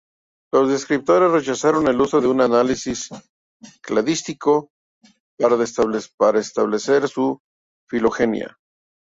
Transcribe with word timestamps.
Los 0.51 0.67
descriptores 0.71 1.29
rechazaron 1.29 1.87
el 1.87 2.01
uso 2.01 2.19
de 2.21 2.27
un 2.27 2.41
análisis 2.41 3.09
cladístico 3.83 4.71
para 5.37 5.63
establecer 5.63 7.07
su 7.07 7.39
filogenia. 7.87 8.57